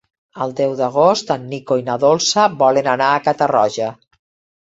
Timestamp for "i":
1.81-1.85